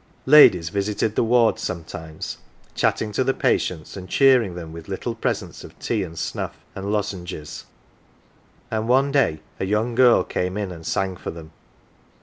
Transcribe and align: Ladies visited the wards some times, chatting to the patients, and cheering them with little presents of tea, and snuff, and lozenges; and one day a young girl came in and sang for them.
Ladies 0.25 0.69
visited 0.69 1.15
the 1.15 1.23
wards 1.23 1.61
some 1.61 1.83
times, 1.83 2.37
chatting 2.73 3.11
to 3.11 3.23
the 3.23 3.35
patients, 3.35 3.95
and 3.95 4.09
cheering 4.09 4.55
them 4.55 4.73
with 4.73 4.87
little 4.87 5.13
presents 5.13 5.63
of 5.63 5.77
tea, 5.77 6.01
and 6.01 6.17
snuff, 6.17 6.57
and 6.73 6.91
lozenges; 6.91 7.65
and 8.71 8.87
one 8.89 9.11
day 9.11 9.41
a 9.59 9.65
young 9.65 9.93
girl 9.93 10.23
came 10.23 10.57
in 10.57 10.71
and 10.71 10.87
sang 10.87 11.15
for 11.15 11.29
them. 11.29 11.51